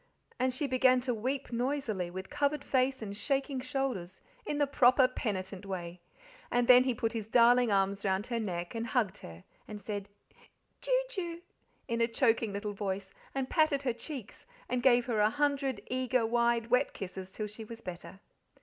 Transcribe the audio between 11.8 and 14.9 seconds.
in a choking little voice, and patted her cheeks, and